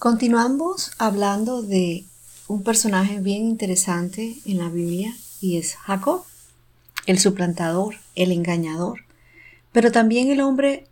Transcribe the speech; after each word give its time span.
Continuamos 0.00 0.92
hablando 0.96 1.60
de 1.60 2.06
un 2.48 2.62
personaje 2.62 3.20
bien 3.20 3.44
interesante 3.44 4.38
en 4.46 4.56
la 4.56 4.70
Biblia 4.70 5.14
y 5.42 5.58
es 5.58 5.74
Jacob, 5.74 6.24
el 7.04 7.18
suplantador, 7.18 7.96
el 8.14 8.32
engañador, 8.32 9.00
pero 9.72 9.92
también 9.92 10.30
el 10.30 10.40
hombre 10.40 10.86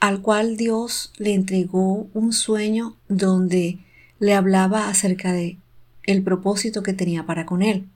al 0.00 0.22
cual 0.22 0.56
Dios 0.56 1.12
le 1.18 1.34
entregó 1.34 2.08
un 2.14 2.32
sueño 2.32 2.96
donde 3.06 3.80
le 4.18 4.32
hablaba 4.32 4.88
acerca 4.88 5.34
de 5.34 5.58
el 6.04 6.22
propósito 6.22 6.82
que 6.82 6.94
tenía 6.94 7.26
para 7.26 7.44
con 7.44 7.60
él. 7.60 7.86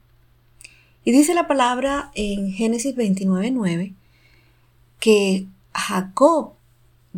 Y 1.02 1.12
dice 1.12 1.32
la 1.32 1.48
palabra 1.48 2.10
en 2.14 2.52
Génesis 2.52 2.94
29:9 2.94 3.94
que 5.00 5.46
Jacob, 5.72 6.52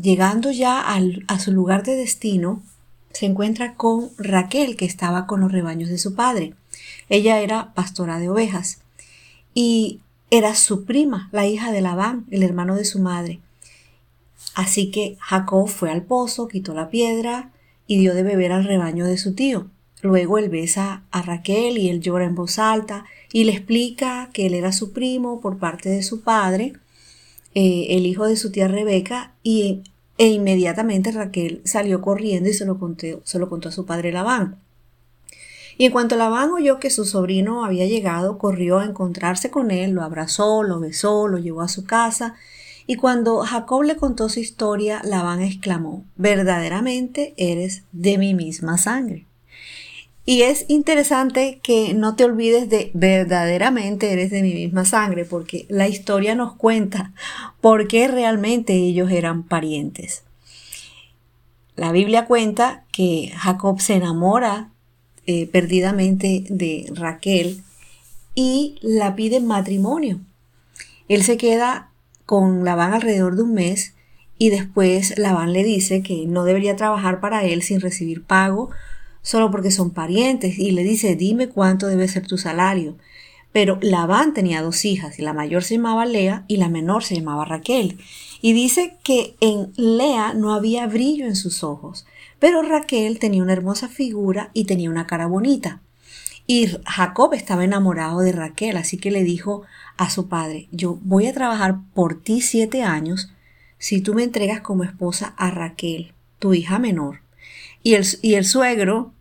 llegando 0.00 0.52
ya 0.52 0.84
a 0.86 1.40
su 1.40 1.50
lugar 1.50 1.82
de 1.82 1.96
destino, 1.96 2.62
se 3.12 3.27
encuentra 3.27 3.74
con 3.74 4.10
Raquel, 4.19 4.77
que 4.77 4.84
estaba 4.84 5.27
con 5.27 5.41
los 5.41 5.52
rebaños 5.52 5.88
de 5.88 5.98
su 5.98 6.14
padre. 6.14 6.55
Ella 7.09 7.41
era 7.41 7.73
pastora 7.74 8.19
de 8.19 8.28
ovejas 8.28 8.80
y 9.55 10.00
era 10.30 10.55
su 10.55 10.84
prima, 10.84 11.28
la 11.33 11.46
hija 11.46 11.73
de 11.73 11.80
Labán, 11.80 12.24
el 12.30 12.42
hermano 12.42 12.77
de 12.77 12.84
su 12.84 13.00
madre. 13.00 13.41
Así 14.55 14.91
que 14.91 15.16
Jacob 15.20 15.69
fue 15.69 15.91
al 15.91 16.02
pozo, 16.02 16.48
quitó 16.48 16.74
la 16.74 16.91
piedra 16.91 17.50
y 17.86 17.98
dio 17.98 18.14
de 18.14 18.23
beber 18.23 18.52
al 18.52 18.64
rebaño 18.64 19.06
de 19.06 19.19
su 19.19 19.34
tío. 19.34 19.66
Luego 20.02 20.38
él 20.38 20.48
besa 20.48 21.02
a 21.11 21.22
Raquel 21.22 21.77
y 21.78 21.88
él 21.88 22.00
llora 22.00 22.24
en 22.24 22.34
voz 22.34 22.58
alta 22.58 23.05
y 23.33 23.45
le 23.45 23.52
explica 23.52 24.30
que 24.33 24.47
él 24.47 24.55
era 24.55 24.72
su 24.72 24.92
primo 24.92 25.41
por 25.41 25.58
parte 25.58 25.88
de 25.88 26.02
su 26.02 26.22
padre, 26.22 26.74
eh, 27.55 27.86
el 27.91 28.06
hijo 28.06 28.27
de 28.27 28.36
su 28.36 28.50
tía 28.50 28.69
Rebeca, 28.69 29.34
y 29.42 29.83
e 30.20 30.27
inmediatamente 30.27 31.12
Raquel 31.12 31.62
salió 31.65 32.02
corriendo 32.02 32.51
y 32.51 32.52
se 32.52 32.66
lo, 32.66 32.78
contó, 32.78 33.23
se 33.24 33.38
lo 33.38 33.48
contó 33.48 33.70
a 33.70 33.73
su 33.73 33.87
padre 33.87 34.12
Labán. 34.12 34.59
Y 35.78 35.86
en 35.86 35.92
cuanto 35.92 36.14
Labán 36.14 36.50
oyó 36.50 36.78
que 36.78 36.91
su 36.91 37.06
sobrino 37.06 37.64
había 37.64 37.86
llegado, 37.86 38.36
corrió 38.36 38.81
a 38.81 38.84
encontrarse 38.84 39.50
con 39.50 39.70
él, 39.70 39.92
lo 39.92 40.03
abrazó, 40.03 40.62
lo 40.62 40.78
besó, 40.78 41.27
lo 41.27 41.39
llevó 41.39 41.62
a 41.62 41.69
su 41.69 41.86
casa. 41.86 42.34
Y 42.86 42.97
cuando 42.97 43.39
Jacob 43.39 43.83
le 43.83 43.97
contó 43.97 44.28
su 44.28 44.41
historia, 44.41 45.00
Labán 45.05 45.41
exclamó, 45.41 46.05
verdaderamente 46.17 47.33
eres 47.39 47.84
de 47.92 48.19
mi 48.19 48.34
misma 48.34 48.77
sangre. 48.77 49.25
Y 50.26 50.42
es 50.42 50.66
interesante 50.68 51.60
que 51.62 51.94
no 51.94 52.14
te 52.14 52.24
olvides 52.24 52.68
de 52.68 52.90
verdaderamente 52.94 54.12
eres 54.12 54.30
de 54.30 54.42
mi 54.42 54.54
misma 54.54 54.84
sangre, 54.84 55.24
porque 55.24 55.66
la 55.68 55.88
historia 55.88 56.34
nos 56.34 56.54
cuenta 56.54 57.12
por 57.60 57.88
qué 57.88 58.06
realmente 58.06 58.74
ellos 58.74 59.10
eran 59.10 59.42
parientes. 59.42 60.22
La 61.74 61.92
Biblia 61.92 62.26
cuenta 62.26 62.84
que 62.92 63.32
Jacob 63.34 63.80
se 63.80 63.94
enamora 63.94 64.70
eh, 65.26 65.46
perdidamente 65.46 66.44
de 66.48 66.91
Raquel 66.94 67.62
y 68.34 68.78
la 68.82 69.16
pide 69.16 69.36
en 69.36 69.46
matrimonio. 69.46 70.20
Él 71.08 71.22
se 71.22 71.36
queda 71.36 71.91
con 72.26 72.64
Labán 72.64 72.92
alrededor 72.92 73.36
de 73.36 73.42
un 73.42 73.54
mes 73.54 73.94
y 74.38 74.50
después 74.50 75.18
Labán 75.18 75.52
le 75.52 75.64
dice 75.64 76.02
que 76.02 76.26
no 76.26 76.44
debería 76.44 76.76
trabajar 76.76 77.20
para 77.20 77.44
él 77.44 77.62
sin 77.62 77.80
recibir 77.80 78.22
pago 78.22 78.70
solo 79.22 79.50
porque 79.50 79.70
son 79.70 79.90
parientes 79.90 80.58
y 80.58 80.70
le 80.70 80.82
dice, 80.82 81.16
dime 81.16 81.48
cuánto 81.48 81.86
debe 81.86 82.08
ser 82.08 82.26
tu 82.26 82.38
salario. 82.38 82.96
Pero 83.52 83.78
Labán 83.82 84.32
tenía 84.32 84.62
dos 84.62 84.84
hijas 84.84 85.18
y 85.18 85.22
la 85.22 85.32
mayor 85.32 85.64
se 85.64 85.74
llamaba 85.74 86.06
Lea 86.06 86.44
y 86.46 86.56
la 86.56 86.68
menor 86.68 87.02
se 87.02 87.16
llamaba 87.16 87.44
Raquel. 87.44 87.98
Y 88.41 88.52
dice 88.52 88.96
que 89.02 89.34
en 89.41 89.72
Lea 89.76 90.34
no 90.34 90.54
había 90.54 90.86
brillo 90.86 91.26
en 91.26 91.36
sus 91.36 91.64
ojos, 91.64 92.06
pero 92.38 92.62
Raquel 92.62 93.18
tenía 93.18 93.42
una 93.42 93.52
hermosa 93.52 93.88
figura 93.88 94.50
y 94.54 94.64
tenía 94.64 94.88
una 94.88 95.06
cara 95.06 95.26
bonita. 95.26 95.80
Y 96.46 96.68
Jacob 96.86 97.34
estaba 97.34 97.64
enamorado 97.64 98.20
de 98.20 98.32
Raquel, 98.32 98.76
así 98.76 98.96
que 98.98 99.10
le 99.10 99.25
dijo 99.25 99.62
a 99.97 100.10
su 100.10 100.28
padre, 100.28 100.69
yo 100.72 100.98
voy 101.03 101.26
a 101.26 101.34
trabajar 101.34 101.78
por 101.94 102.20
ti 102.20 102.41
siete 102.41 102.82
años 102.82 103.30
si 103.78 104.00
tú 104.00 104.14
me 104.14 104.25
entregas 104.25 104.60
como 104.60 104.84
esposa 104.84 105.34
a 105.36 105.50
Raquel, 105.50 106.12
tu 106.38 106.53
hija 106.54 106.78
menor. 106.78 107.20
Y 107.82 107.94
el, 107.94 108.06
y 108.22 108.34
el 108.34 108.44
suegro 108.44 109.12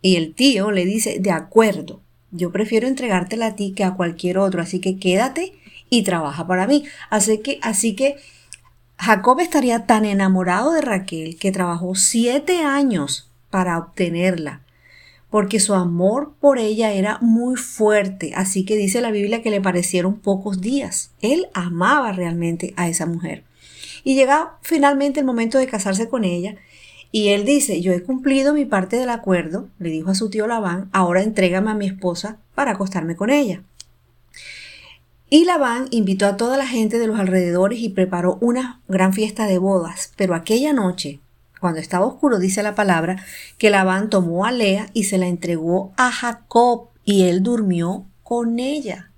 y 0.00 0.16
el 0.16 0.34
tío 0.34 0.70
le 0.70 0.84
dice, 0.84 1.18
de 1.20 1.30
acuerdo, 1.30 2.00
yo 2.30 2.50
prefiero 2.50 2.88
entregártela 2.88 3.46
a 3.46 3.56
ti 3.56 3.72
que 3.72 3.84
a 3.84 3.94
cualquier 3.94 4.38
otro, 4.38 4.62
así 4.62 4.80
que 4.80 4.98
quédate 4.98 5.52
y 5.90 6.02
trabaja 6.02 6.46
para 6.46 6.66
mí. 6.66 6.84
Así 7.10 7.38
que, 7.38 7.58
así 7.62 7.94
que 7.94 8.16
Jacob 8.98 9.40
estaría 9.40 9.86
tan 9.86 10.04
enamorado 10.04 10.72
de 10.72 10.80
Raquel 10.80 11.36
que 11.36 11.52
trabajó 11.52 11.94
siete 11.94 12.62
años 12.62 13.30
para 13.50 13.76
obtenerla, 13.76 14.62
porque 15.28 15.60
su 15.60 15.74
amor 15.74 16.32
por 16.40 16.58
ella 16.58 16.92
era 16.92 17.18
muy 17.20 17.56
fuerte, 17.56 18.32
así 18.34 18.64
que 18.64 18.76
dice 18.76 19.00
la 19.00 19.10
Biblia 19.10 19.42
que 19.42 19.50
le 19.50 19.60
parecieron 19.60 20.18
pocos 20.18 20.60
días. 20.60 21.10
Él 21.20 21.48
amaba 21.52 22.12
realmente 22.12 22.72
a 22.76 22.88
esa 22.88 23.06
mujer. 23.06 23.44
Y 24.04 24.14
llega 24.14 24.56
finalmente 24.62 25.20
el 25.20 25.26
momento 25.26 25.58
de 25.58 25.66
casarse 25.66 26.08
con 26.08 26.24
ella 26.24 26.56
y 27.12 27.28
él 27.28 27.44
dice, 27.44 27.82
yo 27.82 27.92
he 27.92 28.02
cumplido 28.02 28.54
mi 28.54 28.64
parte 28.64 28.96
del 28.96 29.10
acuerdo, 29.10 29.68
le 29.78 29.90
dijo 29.90 30.10
a 30.10 30.14
su 30.14 30.30
tío 30.30 30.46
Labán, 30.46 30.88
ahora 30.92 31.22
entrégame 31.22 31.70
a 31.70 31.74
mi 31.74 31.86
esposa 31.86 32.38
para 32.54 32.72
acostarme 32.72 33.16
con 33.16 33.28
ella. 33.28 33.62
Y 35.28 35.44
Labán 35.44 35.88
invitó 35.90 36.26
a 36.26 36.38
toda 36.38 36.56
la 36.56 36.66
gente 36.66 36.98
de 36.98 37.06
los 37.06 37.20
alrededores 37.20 37.80
y 37.80 37.90
preparó 37.90 38.38
una 38.40 38.80
gran 38.88 39.12
fiesta 39.12 39.46
de 39.46 39.58
bodas. 39.58 40.12
Pero 40.16 40.34
aquella 40.34 40.72
noche, 40.72 41.20
cuando 41.60 41.80
estaba 41.80 42.06
oscuro, 42.06 42.38
dice 42.38 42.62
la 42.62 42.74
palabra, 42.74 43.22
que 43.58 43.70
Labán 43.70 44.08
tomó 44.08 44.46
a 44.46 44.52
Lea 44.52 44.88
y 44.94 45.04
se 45.04 45.18
la 45.18 45.28
entregó 45.28 45.92
a 45.96 46.10
Jacob 46.10 46.88
y 47.04 47.24
él 47.24 47.42
durmió 47.42 48.06
con 48.22 48.58
ella. 48.58 49.11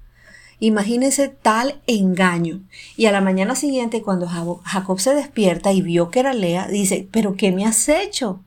Imagínense 0.61 1.29
tal 1.29 1.81
engaño. 1.87 2.61
Y 2.97 3.07
a 3.07 3.13
la 3.13 3.21
mañana 3.21 3.55
siguiente, 3.55 4.03
cuando 4.03 4.29
Jacob 4.65 5.01
se 5.01 5.15
despierta 5.15 5.73
y 5.73 5.83
vio 5.83 6.11
que 6.11 6.21
era 6.21 6.33
Lea, 6.33 6.69
dice, 6.69 7.09
pero 7.11 7.35
¿qué 7.37 7.53
me 7.53 7.67
has 7.67 7.89
hecho? 7.89 8.41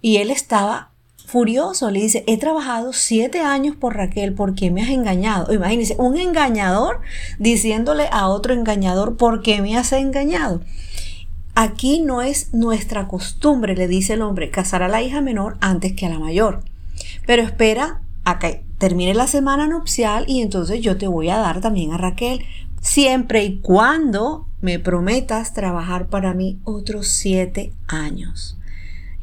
Y 0.00 0.18
él 0.18 0.30
estaba 0.30 0.90
furioso, 1.26 1.90
le 1.90 2.00
dice, 2.00 2.24
he 2.28 2.38
trabajado 2.38 2.92
siete 2.92 3.40
años 3.40 3.74
por 3.74 3.96
Raquel, 3.96 4.32
¿por 4.32 4.54
qué 4.54 4.70
me 4.70 4.82
has 4.82 4.90
engañado? 4.90 5.52
Imagínense, 5.52 5.96
un 5.98 6.16
engañador 6.16 7.00
diciéndole 7.38 8.08
a 8.12 8.28
otro 8.28 8.54
engañador, 8.54 9.16
¿por 9.16 9.42
qué 9.42 9.60
me 9.60 9.76
has 9.76 9.92
engañado? 9.92 10.60
Aquí 11.56 12.00
no 12.00 12.22
es 12.22 12.54
nuestra 12.54 13.08
costumbre, 13.08 13.74
le 13.74 13.88
dice 13.88 14.12
el 14.12 14.22
hombre, 14.22 14.50
casar 14.50 14.82
a 14.82 14.88
la 14.88 15.02
hija 15.02 15.20
menor 15.20 15.56
antes 15.60 15.94
que 15.94 16.06
a 16.06 16.10
la 16.10 16.18
mayor. 16.18 16.62
Pero 17.26 17.42
espera 17.42 18.02
a 18.24 18.38
que 18.38 18.65
termine 18.78 19.14
la 19.14 19.26
semana 19.26 19.66
nupcial 19.66 20.24
y 20.28 20.42
entonces 20.42 20.80
yo 20.80 20.96
te 20.96 21.06
voy 21.06 21.30
a 21.30 21.38
dar 21.38 21.60
también 21.60 21.92
a 21.92 21.98
Raquel, 21.98 22.44
siempre 22.80 23.44
y 23.44 23.60
cuando 23.60 24.46
me 24.60 24.78
prometas 24.78 25.52
trabajar 25.52 26.08
para 26.08 26.34
mí 26.34 26.58
otros 26.64 27.08
siete 27.08 27.72
años. 27.88 28.58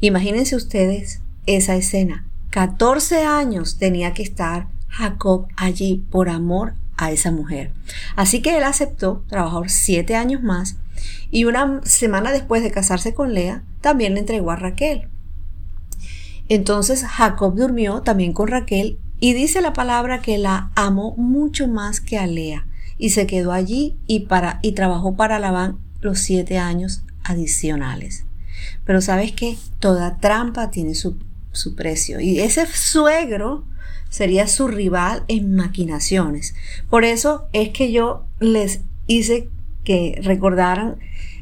Imagínense 0.00 0.56
ustedes 0.56 1.20
esa 1.46 1.76
escena. 1.76 2.26
14 2.50 3.24
años 3.24 3.78
tenía 3.78 4.14
que 4.14 4.22
estar 4.22 4.68
Jacob 4.88 5.48
allí 5.56 6.04
por 6.10 6.28
amor 6.28 6.74
a 6.96 7.10
esa 7.10 7.32
mujer. 7.32 7.72
Así 8.16 8.40
que 8.42 8.56
él 8.56 8.64
aceptó 8.64 9.24
trabajar 9.28 9.70
siete 9.70 10.14
años 10.14 10.42
más 10.42 10.76
y 11.30 11.44
una 11.44 11.80
semana 11.84 12.30
después 12.32 12.62
de 12.62 12.70
casarse 12.70 13.14
con 13.14 13.34
Lea, 13.34 13.64
también 13.80 14.14
le 14.14 14.20
entregó 14.20 14.52
a 14.52 14.56
Raquel. 14.56 15.08
Entonces 16.48 17.04
Jacob 17.04 17.54
durmió 17.56 18.02
también 18.02 18.32
con 18.32 18.48
Raquel 18.48 18.98
y 19.24 19.32
dice 19.32 19.62
la 19.62 19.72
palabra 19.72 20.20
que 20.20 20.36
la 20.36 20.70
amó 20.74 21.14
mucho 21.16 21.66
más 21.66 22.02
que 22.02 22.18
a 22.18 22.26
Lea 22.26 22.66
y 22.98 23.08
se 23.08 23.26
quedó 23.26 23.52
allí 23.52 23.96
y, 24.06 24.26
para, 24.26 24.58
y 24.60 24.72
trabajó 24.72 25.16
para 25.16 25.38
Labán 25.38 25.78
los 26.02 26.18
siete 26.18 26.58
años 26.58 27.04
adicionales. 27.22 28.26
Pero 28.84 29.00
sabes 29.00 29.32
que 29.32 29.56
toda 29.78 30.18
trampa 30.18 30.70
tiene 30.70 30.94
su, 30.94 31.16
su 31.52 31.74
precio 31.74 32.20
y 32.20 32.40
ese 32.40 32.66
suegro 32.66 33.64
sería 34.10 34.46
su 34.46 34.68
rival 34.68 35.24
en 35.28 35.56
maquinaciones. 35.56 36.54
Por 36.90 37.06
eso 37.06 37.48
es 37.54 37.70
que 37.70 37.92
yo 37.92 38.26
les 38.40 38.80
hice 39.06 39.48
que 39.84 40.20
recordaran 40.22 40.98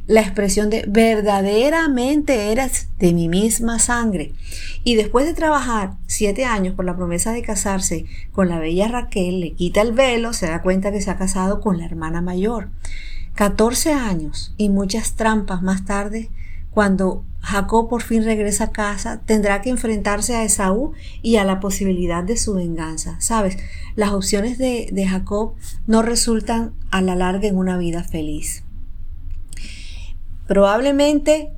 la 0.06 0.20
expresión 0.20 0.68
de 0.68 0.84
verdaderamente 0.88 2.50
eras 2.50 2.88
de 2.98 3.12
mi 3.12 3.28
misma 3.28 3.78
sangre. 3.78 4.32
Y 4.84 4.96
después 4.96 5.26
de 5.26 5.34
trabajar 5.34 5.94
siete 6.06 6.44
años 6.44 6.74
por 6.74 6.84
la 6.84 6.96
promesa 6.96 7.32
de 7.32 7.42
casarse 7.42 8.06
con 8.32 8.48
la 8.48 8.58
bella 8.58 8.88
Raquel, 8.88 9.40
le 9.40 9.52
quita 9.52 9.80
el 9.80 9.92
velo, 9.92 10.32
se 10.32 10.46
da 10.46 10.62
cuenta 10.62 10.90
que 10.90 11.00
se 11.00 11.10
ha 11.10 11.18
casado 11.18 11.60
con 11.60 11.78
la 11.78 11.86
hermana 11.86 12.20
mayor. 12.20 12.68
14 13.34 13.92
años 13.92 14.54
y 14.56 14.68
muchas 14.68 15.14
trampas 15.14 15.62
más 15.62 15.84
tarde, 15.84 16.30
cuando 16.70 17.24
Jacob 17.40 17.88
por 17.88 18.02
fin 18.02 18.24
regresa 18.24 18.64
a 18.64 18.72
casa, 18.72 19.20
tendrá 19.24 19.62
que 19.62 19.70
enfrentarse 19.70 20.34
a 20.34 20.44
Esaú 20.44 20.92
y 21.22 21.36
a 21.36 21.44
la 21.44 21.60
posibilidad 21.60 22.24
de 22.24 22.36
su 22.36 22.54
venganza. 22.54 23.16
Sabes, 23.20 23.56
las 23.94 24.12
opciones 24.12 24.58
de, 24.58 24.88
de 24.92 25.06
Jacob 25.06 25.54
no 25.86 26.02
resultan 26.02 26.72
a 26.90 27.00
la 27.02 27.14
larga 27.14 27.48
en 27.48 27.56
una 27.56 27.78
vida 27.78 28.04
feliz. 28.04 28.64
Probablemente 30.46 31.52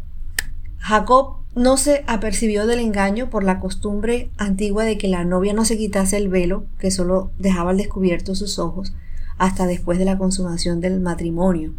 Jacob 0.79 1.39
no 1.55 1.77
se 1.77 2.05
apercibió 2.07 2.67
del 2.67 2.81
engaño 2.81 3.31
por 3.31 3.45
la 3.45 3.61
costumbre 3.61 4.31
antigua 4.37 4.85
de 4.85 4.99
que 4.99 5.09
la 5.09 5.25
novia 5.25 5.53
no 5.53 5.65
se 5.65 5.79
quitase 5.79 6.17
el 6.17 6.29
velo, 6.29 6.67
que 6.79 6.91
solo 6.91 7.31
dejaba 7.39 7.71
al 7.71 7.77
descubierto 7.77 8.35
sus 8.35 8.59
ojos, 8.59 8.93
hasta 9.39 9.67
después 9.67 9.99
de 9.99 10.05
la 10.05 10.19
consumación 10.19 10.81
del 10.81 11.01
matrimonio, 11.01 11.75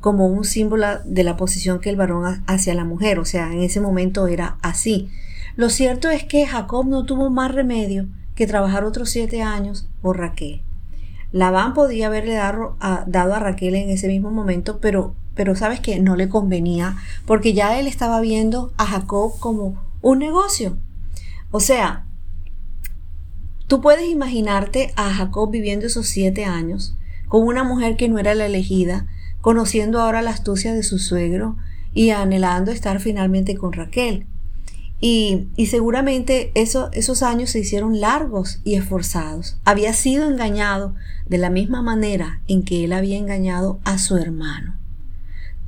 como 0.00 0.26
un 0.26 0.44
símbolo 0.44 0.86
de 1.04 1.24
la 1.24 1.36
posición 1.36 1.80
que 1.80 1.90
el 1.90 1.96
varón 1.96 2.42
hacia 2.46 2.74
la 2.74 2.84
mujer, 2.84 3.18
o 3.18 3.24
sea, 3.24 3.52
en 3.52 3.60
ese 3.60 3.80
momento 3.80 4.26
era 4.26 4.58
así. 4.62 5.08
Lo 5.56 5.70
cierto 5.70 6.10
es 6.10 6.24
que 6.24 6.46
Jacob 6.46 6.86
no 6.86 7.04
tuvo 7.06 7.30
más 7.30 7.52
remedio 7.52 8.06
que 8.34 8.46
trabajar 8.46 8.84
otros 8.84 9.10
siete 9.10 9.42
años 9.42 9.88
por 10.02 10.18
Raquel. 10.18 10.62
Labán 11.32 11.74
podía 11.74 12.06
haberle 12.06 12.34
dado 12.34 12.76
a, 12.80 13.04
dado 13.06 13.34
a 13.34 13.38
Raquel 13.38 13.74
en 13.74 13.90
ese 13.90 14.08
mismo 14.08 14.30
momento, 14.30 14.78
pero, 14.80 15.14
pero 15.36 15.54
sabes 15.54 15.78
que 15.78 16.00
no 16.00 16.16
le 16.16 16.28
convenía, 16.28 16.96
porque 17.26 17.52
ya 17.52 17.78
él 17.78 17.86
estaba 17.86 18.20
viendo 18.20 18.72
a 18.78 18.86
Jacob 18.86 19.38
como 19.38 19.80
un 20.02 20.18
negocio. 20.18 20.78
O 21.52 21.60
sea, 21.60 22.06
tú 23.68 23.80
puedes 23.80 24.08
imaginarte 24.08 24.92
a 24.96 25.12
Jacob 25.12 25.50
viviendo 25.50 25.86
esos 25.86 26.08
siete 26.08 26.44
años 26.44 26.96
con 27.28 27.42
una 27.42 27.62
mujer 27.62 27.96
que 27.96 28.08
no 28.08 28.18
era 28.18 28.34
la 28.34 28.46
elegida, 28.46 29.06
conociendo 29.40 30.00
ahora 30.00 30.22
la 30.22 30.30
astucia 30.30 30.72
de 30.72 30.82
su 30.82 30.98
suegro 30.98 31.56
y 31.92 32.10
anhelando 32.10 32.72
estar 32.72 32.98
finalmente 33.00 33.56
con 33.56 33.72
Raquel. 33.72 34.26
Y, 34.98 35.48
seguramente 35.66 36.52
esos 36.54 37.22
años 37.22 37.50
se 37.50 37.58
hicieron 37.58 38.00
largos 38.00 38.60
y 38.64 38.76
esforzados. 38.76 39.58
Había 39.64 39.92
sido 39.92 40.28
engañado 40.28 40.94
de 41.28 41.38
la 41.38 41.50
misma 41.50 41.82
manera 41.82 42.40
en 42.48 42.62
que 42.62 42.84
él 42.84 42.92
había 42.92 43.18
engañado 43.18 43.78
a 43.84 43.98
su 43.98 44.16
hermano. 44.16 44.78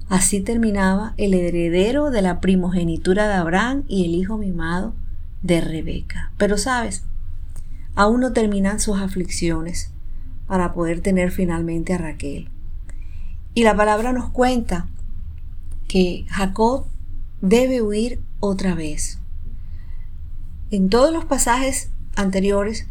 Así 0.08 0.40
terminaba 0.40 1.14
el 1.16 1.34
heredero 1.34 2.10
de 2.10 2.22
la 2.22 2.40
primogenitura 2.40 3.28
de 3.28 3.34
Abraham 3.34 3.84
y 3.88 4.05
el 4.05 4.14
hijo 4.14 4.38
mimado 4.38 4.94
de 5.43 5.60
Rebeca. 5.60 6.32
Pero 6.38 6.56
sabes, 6.56 7.05
aún 7.94 8.20
no 8.20 8.32
terminan 8.32 8.81
sus 8.81 8.99
aflicciones 8.99 9.90
para 10.46 10.72
poder 10.72 11.00
tener 11.00 11.31
finalmente 11.31 11.93
a 11.93 11.99
Raquel. 11.99 12.49
Y 13.55 13.64
la 13.64 13.76
palabra 13.76 14.12
nos 14.12 14.31
cuenta 14.31 14.88
que 15.88 16.25
Jacob 16.28 16.87
debe 17.40 17.82
huir 17.82 18.20
otra 18.40 18.75
vez. 18.75 19.19
En 20.70 20.90
todos 20.90 21.12
los 21.12 21.25
pasajes 21.25 21.90
anteriores 22.14 22.87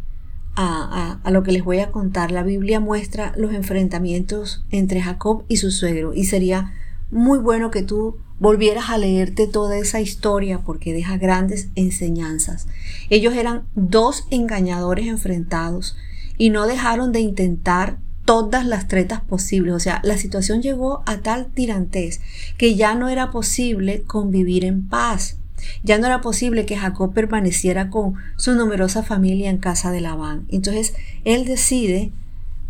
a, 0.55 1.19
lo 1.29 1.43
que 1.43 1.51
les 1.51 1.63
voy 1.63 1.79
a 1.79 1.91
contar, 1.91 2.31
la 2.31 2.41
Biblia 2.41 2.79
muestra 2.79 3.33
los 3.37 3.53
enfrentamientos 3.53 4.65
entre 4.71 5.01
Jacob 5.01 5.43
y 5.47 5.57
su 5.57 5.69
suegro 5.69 6.13
y 6.15 6.25
sería 6.25 6.73
muy 7.12 7.39
bueno 7.39 7.71
que 7.71 7.83
tú 7.83 8.18
volvieras 8.39 8.89
a 8.89 8.98
leerte 8.98 9.48
toda 9.48 9.77
esa 9.77 10.00
historia 10.01 10.59
porque 10.59 10.94
deja 10.94 11.18
grandes 11.18 11.69
enseñanzas. 11.75 12.68
Ellos 13.09 13.33
eran 13.33 13.63
dos 13.75 14.25
engañadores 14.30 15.07
enfrentados 15.07 15.95
y 16.38 16.50
no 16.50 16.68
dejaron 16.68 17.12
de 17.12 17.21
intentar 17.21 17.98
todas 18.25 18.65
las 18.65 18.88
tretas 18.88 19.21
posibles. 19.21 19.74
O 19.74 19.80
sea, 19.80 20.01
la 20.04 20.18
situación 20.18 20.62
llegó 20.62 21.01
a 21.06 21.19
tal 21.19 21.48
tirantez 21.48 22.19
que 22.57 22.75
ya 22.75 22.94
no 22.94 23.09
era 23.09 23.31
posible 23.31 24.04
convivir 24.04 24.65
en 24.65 24.88
paz. 24.88 25.38
Ya 25.81 25.98
no 25.98 26.06
era 26.06 26.21
posible 26.21 26.65
que 26.65 26.77
Jacob 26.77 27.13
permaneciera 27.13 27.89
con 27.89 28.15
su 28.36 28.54
numerosa 28.54 29.01
familia 29.01 29.50
en 29.50 29.57
casa 29.57 29.92
de 29.92 30.01
Labán. 30.01 30.45
Entonces 30.50 30.94
él 31.24 31.45
decide 31.45 32.12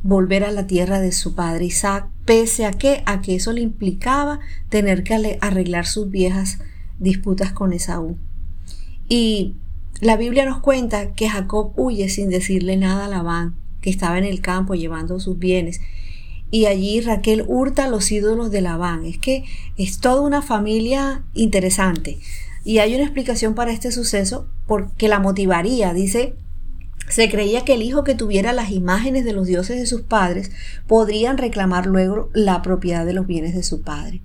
volver 0.04 0.45
a 0.45 0.51
la 0.51 0.68
tierra 0.68 1.00
de 1.00 1.12
su 1.12 1.36
padre 1.36 1.66
Isaac, 1.66 2.07
pese 2.27 2.65
a 2.65 2.74
que, 2.74 3.01
a 3.06 3.21
que 3.21 3.35
eso 3.35 3.53
le 3.53 3.62
implicaba 3.62 4.41
tener 4.69 5.03
que 5.03 5.38
arreglar 5.39 5.88
sus 5.88 6.12
viejas 6.12 6.59
disputas 7.00 7.53
con 7.53 7.71
Esaú. 7.71 8.18
Y 9.07 9.56
la 10.01 10.18
Biblia 10.18 10.45
nos 10.45 10.59
cuenta 10.59 11.13
que 11.13 11.29
Jacob 11.29 11.71
huye 11.77 12.09
sin 12.09 12.29
decirle 12.29 12.75
nada 12.75 13.06
a 13.06 13.07
Labán, 13.07 13.56
que 13.79 13.89
estaba 13.89 14.18
en 14.18 14.25
el 14.25 14.41
campo 14.41 14.75
llevando 14.75 15.21
sus 15.21 15.39
bienes. 15.39 15.79
Y 16.51 16.65
allí 16.65 17.00
Raquel 17.00 17.45
hurta 17.47 17.88
los 17.88 18.12
ídolos 18.12 18.51
de 18.51 18.59
Labán. 18.59 19.06
Es 19.06 19.18
que 19.18 19.45
es 19.77 20.00
toda 20.00 20.19
una 20.19 20.41
familia 20.41 21.24
interesante. 21.33 22.19
Y 22.65 22.79
hay 22.79 22.94
una 22.94 23.06
explicación 23.06 23.56
para 23.56 23.71
este 23.71 23.94
suceso 23.94 24.47
porque 24.65 25.07
la 25.07 25.19
motivaría. 25.19 25.94
Dice, 25.94 26.35
se 27.09 27.30
creía 27.30 27.63
que 27.63 27.74
el 27.74 27.81
hijo 27.81 28.04
que 28.04 28.15
tuviera 28.15 28.51
las 28.51 28.71
imágenes 28.71 29.24
de 29.24 29.33
los 29.33 29.48
dioses 29.48 29.80
de 29.80 29.86
sus 29.86 30.01
padres 30.01 30.51
podrían 30.88 31.38
reclamar 31.38 31.86
luego 31.86 32.30
la 32.33 32.62
propiedad 32.62 33.06
de 33.06 33.13
los 33.13 33.27
bienes 33.27 33.56
de 33.56 33.63
su 33.63 33.81
padre. 33.81 34.21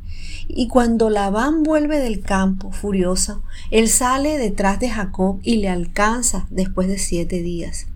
Y 0.48 0.68
cuando 0.68 1.08
Labán 1.08 1.62
vuelve 1.62 1.98
del 1.98 2.20
campo, 2.20 2.72
furioso, 2.72 3.42
él 3.70 3.88
sale 3.88 4.36
detrás 4.36 4.80
de 4.80 4.90
Jacob 4.90 5.38
y 5.42 5.56
le 5.56 5.68
alcanza 5.68 6.46
después 6.50 6.88
de 6.88 6.98
siete 6.98 7.40
días. 7.40 7.86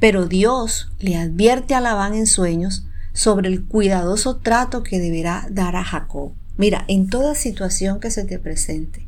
Pero 0.00 0.26
Dios 0.26 0.90
le 0.98 1.16
advierte 1.16 1.74
a 1.74 1.80
Labán 1.80 2.14
en 2.14 2.26
sueños 2.26 2.86
sobre 3.12 3.48
el 3.48 3.64
cuidadoso 3.64 4.36
trato 4.36 4.82
que 4.82 4.98
deberá 4.98 5.46
dar 5.50 5.76
a 5.76 5.84
Jacob. 5.84 6.32
Mira, 6.56 6.84
en 6.88 7.08
toda 7.08 7.34
situación 7.34 8.00
que 8.00 8.10
se 8.10 8.24
te 8.24 8.38
presente, 8.38 9.06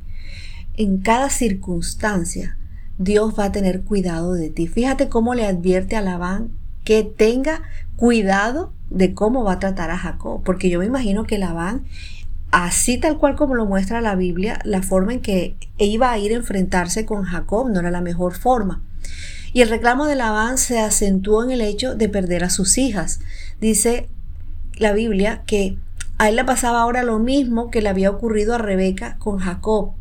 en 0.76 0.98
cada 0.98 1.30
circunstancia, 1.30 2.57
Dios 2.98 3.34
va 3.38 3.44
a 3.44 3.52
tener 3.52 3.82
cuidado 3.82 4.34
de 4.34 4.50
ti. 4.50 4.66
Fíjate 4.66 5.08
cómo 5.08 5.34
le 5.34 5.46
advierte 5.46 5.96
a 5.96 6.02
Labán 6.02 6.50
que 6.84 7.04
tenga 7.04 7.62
cuidado 7.96 8.72
de 8.90 9.14
cómo 9.14 9.44
va 9.44 9.52
a 9.52 9.58
tratar 9.58 9.90
a 9.90 9.98
Jacob, 9.98 10.42
porque 10.44 10.68
yo 10.68 10.80
me 10.80 10.86
imagino 10.86 11.24
que 11.24 11.38
Labán, 11.38 11.84
así 12.50 12.98
tal 12.98 13.18
cual 13.18 13.36
como 13.36 13.54
lo 13.54 13.66
muestra 13.66 14.00
la 14.00 14.14
Biblia, 14.14 14.58
la 14.64 14.82
forma 14.82 15.12
en 15.12 15.20
que 15.20 15.56
iba 15.78 16.10
a 16.10 16.18
ir 16.18 16.32
a 16.32 16.36
enfrentarse 16.36 17.04
con 17.04 17.24
Jacob 17.24 17.70
no 17.70 17.80
era 17.80 17.90
la 17.90 18.00
mejor 18.00 18.34
forma. 18.34 18.82
Y 19.52 19.62
el 19.62 19.68
reclamo 19.68 20.06
de 20.06 20.16
Labán 20.16 20.58
se 20.58 20.78
acentuó 20.78 21.44
en 21.44 21.50
el 21.50 21.60
hecho 21.60 21.94
de 21.94 22.08
perder 22.08 22.44
a 22.44 22.50
sus 22.50 22.78
hijas. 22.78 23.20
Dice 23.60 24.08
la 24.76 24.92
Biblia 24.92 25.42
que 25.46 25.78
a 26.18 26.28
él 26.28 26.36
le 26.36 26.44
pasaba 26.44 26.82
ahora 26.82 27.02
lo 27.02 27.18
mismo 27.18 27.70
que 27.70 27.80
le 27.80 27.88
había 27.88 28.10
ocurrido 28.10 28.54
a 28.54 28.58
Rebeca 28.58 29.16
con 29.18 29.38
Jacob. 29.38 29.97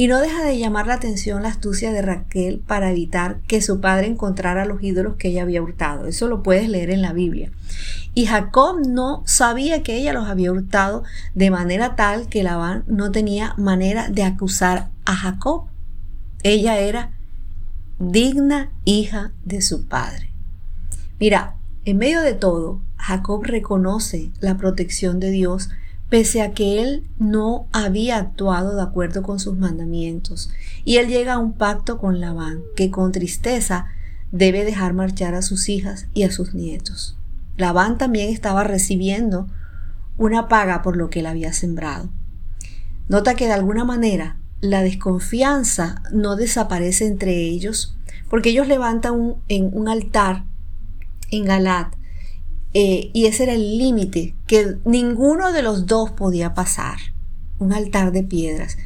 Y 0.00 0.06
no 0.06 0.18
deja 0.18 0.42
de 0.46 0.58
llamar 0.58 0.86
la 0.86 0.94
atención 0.94 1.42
la 1.42 1.50
astucia 1.50 1.92
de 1.92 2.00
Raquel 2.00 2.60
para 2.66 2.90
evitar 2.90 3.40
que 3.46 3.60
su 3.60 3.82
padre 3.82 4.06
encontrara 4.06 4.64
los 4.64 4.82
ídolos 4.82 5.16
que 5.16 5.28
ella 5.28 5.42
había 5.42 5.60
hurtado. 5.60 6.06
Eso 6.06 6.26
lo 6.26 6.42
puedes 6.42 6.70
leer 6.70 6.88
en 6.88 7.02
la 7.02 7.12
Biblia. 7.12 7.52
Y 8.14 8.24
Jacob 8.24 8.80
no 8.88 9.22
sabía 9.26 9.82
que 9.82 9.98
ella 9.98 10.14
los 10.14 10.26
había 10.26 10.52
hurtado 10.52 11.04
de 11.34 11.50
manera 11.50 11.96
tal 11.96 12.28
que 12.28 12.42
Labán 12.42 12.82
no 12.86 13.10
tenía 13.10 13.52
manera 13.58 14.08
de 14.08 14.22
acusar 14.22 14.88
a 15.04 15.14
Jacob. 15.14 15.66
Ella 16.42 16.78
era 16.78 17.12
digna 17.98 18.70
hija 18.86 19.32
de 19.44 19.60
su 19.60 19.86
padre. 19.86 20.30
Mira, 21.18 21.56
en 21.84 21.98
medio 21.98 22.22
de 22.22 22.32
todo, 22.32 22.80
Jacob 22.96 23.42
reconoce 23.44 24.30
la 24.40 24.56
protección 24.56 25.20
de 25.20 25.30
Dios 25.30 25.68
pese 26.10 26.42
a 26.42 26.52
que 26.52 26.82
él 26.82 27.08
no 27.18 27.68
había 27.72 28.18
actuado 28.18 28.74
de 28.74 28.82
acuerdo 28.82 29.22
con 29.22 29.38
sus 29.38 29.56
mandamientos. 29.56 30.50
Y 30.84 30.96
él 30.96 31.06
llega 31.06 31.34
a 31.34 31.38
un 31.38 31.54
pacto 31.54 31.98
con 31.98 32.20
Labán, 32.20 32.62
que 32.76 32.90
con 32.90 33.12
tristeza 33.12 33.86
debe 34.32 34.64
dejar 34.64 34.92
marchar 34.92 35.34
a 35.34 35.42
sus 35.42 35.68
hijas 35.68 36.08
y 36.12 36.24
a 36.24 36.32
sus 36.32 36.52
nietos. 36.52 37.16
Labán 37.56 37.96
también 37.96 38.28
estaba 38.28 38.64
recibiendo 38.64 39.46
una 40.18 40.48
paga 40.48 40.82
por 40.82 40.96
lo 40.96 41.10
que 41.10 41.20
él 41.20 41.26
había 41.26 41.52
sembrado. 41.52 42.10
Nota 43.08 43.34
que 43.34 43.46
de 43.46 43.52
alguna 43.52 43.84
manera 43.84 44.36
la 44.60 44.82
desconfianza 44.82 46.02
no 46.12 46.36
desaparece 46.36 47.06
entre 47.06 47.36
ellos, 47.36 47.96
porque 48.28 48.50
ellos 48.50 48.66
levantan 48.66 49.14
un, 49.14 49.36
en 49.48 49.70
un 49.72 49.88
altar 49.88 50.44
en 51.30 51.44
Galat 51.44 51.99
eh, 52.72 53.10
y 53.12 53.26
ese 53.26 53.44
era 53.44 53.54
el 53.54 53.78
límite 53.78 54.34
que 54.46 54.76
ninguno 54.84 55.52
de 55.52 55.62
los 55.62 55.86
dos 55.86 56.10
podía 56.10 56.54
pasar. 56.54 56.98
Un 57.58 57.72
altar 57.72 58.12
de 58.12 58.22
piedras. 58.22 58.78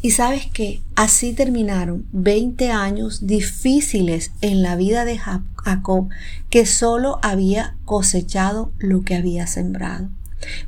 Y 0.00 0.12
sabes 0.12 0.46
que 0.46 0.80
así 0.94 1.32
terminaron 1.32 2.06
20 2.12 2.70
años 2.70 3.26
difíciles 3.26 4.32
en 4.40 4.62
la 4.62 4.76
vida 4.76 5.04
de 5.04 5.18
Jacob, 5.18 6.08
que 6.50 6.66
solo 6.66 7.18
había 7.22 7.76
cosechado 7.84 8.72
lo 8.78 9.02
que 9.02 9.16
había 9.16 9.46
sembrado. 9.46 10.08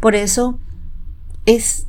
Por 0.01 0.17
eso 0.17 0.59
es 1.47 1.87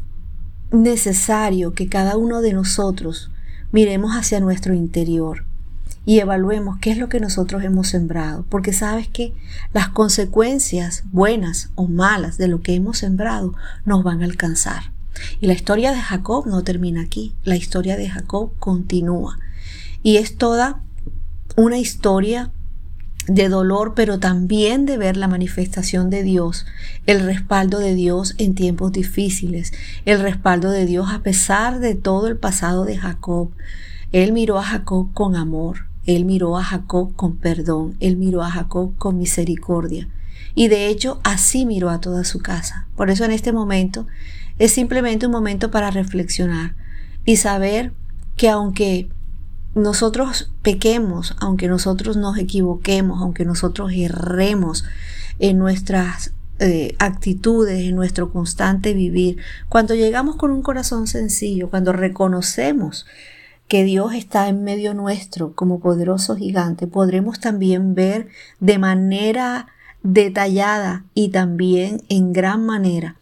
necesario 0.71 1.73
que 1.73 1.87
cada 1.87 2.15
uno 2.15 2.41
de 2.41 2.53
nosotros 2.53 3.31
miremos 3.71 4.11
hacia 4.11 4.39
nuestro 4.39 4.73
interior 4.73 5.45
y 6.05 6.19
evaluemos 6.19 6.77
qué 6.79 6.91
es 6.91 6.97
lo 6.97 7.09
que 7.09 7.19
nosotros 7.19 7.63
hemos 7.63 7.89
sembrado, 7.89 8.45
porque 8.49 8.73
sabes 8.73 9.07
que 9.07 9.33
las 9.73 9.89
consecuencias 9.89 11.03
buenas 11.11 11.69
o 11.75 11.87
malas 11.87 12.37
de 12.37 12.47
lo 12.47 12.61
que 12.61 12.73
hemos 12.73 12.97
sembrado 12.97 13.53
nos 13.85 14.03
van 14.03 14.21
a 14.21 14.25
alcanzar. 14.25 14.91
Y 15.39 15.47
la 15.47 15.53
historia 15.53 15.91
de 15.91 15.99
Jacob 15.99 16.47
no 16.47 16.63
termina 16.63 17.01
aquí, 17.01 17.35
la 17.43 17.55
historia 17.55 17.97
de 17.97 18.09
Jacob 18.09 18.51
continúa. 18.57 19.37
Y 20.01 20.17
es 20.17 20.37
toda 20.37 20.81
una 21.55 21.77
historia 21.77 22.51
de 23.27 23.49
dolor, 23.49 23.93
pero 23.95 24.19
también 24.19 24.85
de 24.85 24.97
ver 24.97 25.15
la 25.15 25.27
manifestación 25.27 26.09
de 26.09 26.23
Dios, 26.23 26.65
el 27.05 27.21
respaldo 27.21 27.77
de 27.77 27.93
Dios 27.93 28.33
en 28.39 28.55
tiempos 28.55 28.91
difíciles, 28.91 29.73
el 30.05 30.19
respaldo 30.21 30.71
de 30.71 30.85
Dios 30.87 31.09
a 31.11 31.21
pesar 31.21 31.79
de 31.79 31.93
todo 31.93 32.27
el 32.27 32.37
pasado 32.37 32.83
de 32.85 32.97
Jacob. 32.97 33.51
Él 34.11 34.33
miró 34.33 34.57
a 34.57 34.63
Jacob 34.63 35.13
con 35.13 35.35
amor, 35.35 35.90
él 36.05 36.25
miró 36.25 36.57
a 36.57 36.63
Jacob 36.63 37.15
con 37.15 37.37
perdón, 37.37 37.95
él 37.99 38.17
miró 38.17 38.41
a 38.43 38.51
Jacob 38.51 38.95
con 38.97 39.17
misericordia. 39.17 40.07
Y 40.55 40.67
de 40.67 40.87
hecho 40.87 41.19
así 41.23 41.65
miró 41.65 41.89
a 41.89 42.01
toda 42.01 42.23
su 42.23 42.39
casa. 42.39 42.87
Por 42.95 43.09
eso 43.09 43.23
en 43.23 43.31
este 43.31 43.53
momento 43.53 44.07
es 44.59 44.71
simplemente 44.71 45.25
un 45.25 45.31
momento 45.31 45.71
para 45.71 45.91
reflexionar 45.91 46.75
y 47.25 47.37
saber 47.37 47.93
que 48.35 48.49
aunque 48.49 49.09
nosotros 49.75 50.51
pequemos, 50.61 51.35
aunque 51.39 51.67
nosotros 51.67 52.17
nos 52.17 52.37
equivoquemos, 52.37 53.21
aunque 53.21 53.45
nosotros 53.45 53.91
erremos 53.93 54.83
en 55.39 55.57
nuestras 55.57 56.33
eh, 56.59 56.95
actitudes, 56.99 57.79
en 57.79 57.95
nuestro 57.95 58.31
constante 58.31 58.93
vivir, 58.93 59.37
cuando 59.69 59.95
llegamos 59.95 60.35
con 60.35 60.51
un 60.51 60.61
corazón 60.61 61.07
sencillo, 61.07 61.69
cuando 61.69 61.93
reconocemos 61.93 63.05
que 63.71 63.85
Dios 63.85 64.13
está 64.13 64.49
en 64.49 64.65
medio 64.65 64.93
nuestro 64.93 65.55
como 65.55 65.79
poderoso 65.79 66.35
gigante, 66.35 66.87
podremos 66.87 67.39
también 67.39 67.95
ver 67.95 68.27
de 68.59 68.77
manera 68.77 69.67
detallada 70.03 71.05
y 71.13 71.29
también 71.29 72.01
en 72.09 72.33
gran 72.33 72.65
manera 72.65 73.15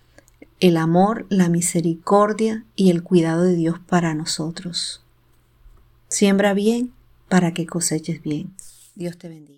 el 0.59 0.77
amor, 0.77 1.27
la 1.29 1.49
misericordia 1.49 2.65
y 2.75 2.89
el 2.89 3.03
cuidado 3.03 3.43
de 3.43 3.53
Dios 3.53 3.77
para 3.77 4.15
nosotros. 4.15 5.03
Siembra 6.07 6.55
bien 6.55 6.93
para 7.27 7.53
que 7.53 7.67
coseches 7.67 8.23
bien. 8.23 8.51
Dios 8.95 9.19
te 9.19 9.29
bendiga. 9.29 9.49